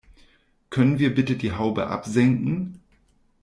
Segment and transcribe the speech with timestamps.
[0.71, 2.79] Können wir bitte die Haube absenken?